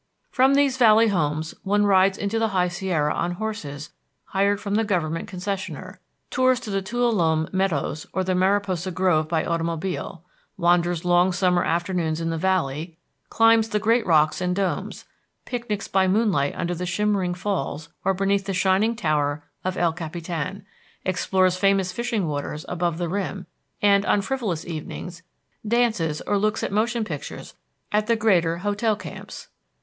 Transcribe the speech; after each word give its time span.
From 0.31 0.55
these 0.55 0.77
Valley 0.77 1.09
homes 1.09 1.53
one 1.61 1.85
rides 1.85 2.17
into 2.17 2.39
the 2.39 2.47
High 2.47 2.69
Sierra 2.69 3.13
on 3.13 3.33
horses 3.33 3.91
hired 4.25 4.59
from 4.59 4.73
the 4.73 4.83
government 4.83 5.29
concessioner, 5.29 5.99
tours 6.31 6.59
to 6.61 6.71
the 6.71 6.81
Tuolumne 6.81 7.47
Meadows 7.51 8.07
or 8.11 8.23
the 8.23 8.33
Mariposa 8.33 8.89
Grove 8.89 9.27
by 9.29 9.45
automobile, 9.45 10.23
wanders 10.57 11.05
long 11.05 11.31
summer 11.31 11.63
afternoons 11.63 12.19
in 12.19 12.31
the 12.31 12.39
Valley, 12.39 12.97
climbs 13.29 13.69
the 13.69 13.77
great 13.77 14.03
rocks 14.07 14.41
and 14.41 14.55
domes, 14.55 15.05
picnics 15.45 15.87
by 15.87 16.07
moonlight 16.07 16.55
under 16.55 16.73
the 16.73 16.87
shimmering 16.87 17.35
falls 17.35 17.89
or 18.03 18.15
beneath 18.15 18.45
the 18.45 18.55
shining 18.55 18.95
tower 18.95 19.43
of 19.63 19.77
El 19.77 19.93
Capitan, 19.93 20.65
explores 21.05 21.57
famous 21.57 21.91
fishing 21.91 22.27
waters 22.27 22.65
above 22.67 22.97
the 22.97 23.07
rim, 23.07 23.45
and, 23.83 24.03
on 24.07 24.21
frivolous 24.21 24.65
evenings, 24.65 25.21
dances 25.67 26.21
or 26.21 26.39
looks 26.39 26.63
at 26.63 26.71
motion 26.71 27.03
pictures 27.05 27.53
at 27.91 28.07
the 28.07 28.15
greater 28.15 28.57
hotel 28.65 28.95
camps. 28.95 29.49